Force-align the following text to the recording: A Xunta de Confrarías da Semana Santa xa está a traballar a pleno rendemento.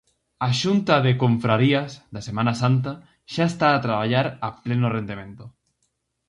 A 0.47 0.49
Xunta 0.61 0.95
de 1.05 1.11
Confrarías 1.23 1.91
da 2.13 2.21
Semana 2.27 2.53
Santa 2.61 2.91
xa 3.33 3.45
está 3.51 3.67
a 3.73 3.83
traballar 3.85 4.27
a 4.45 4.47
pleno 4.63 4.87
rendemento. 4.97 5.43